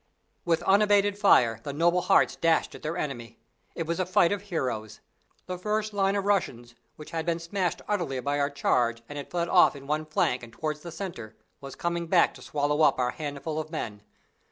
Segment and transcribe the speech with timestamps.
[0.45, 3.37] With unabated fire, the noble hearts dashed at their enemy.
[3.75, 4.99] It was a fight of heroes.
[5.45, 9.29] The first line of Russians which had been smashed utterly by our charge and had
[9.29, 12.97] fled off at one flank and towards the centre was coming back to swallow up
[12.97, 14.01] our handful of men.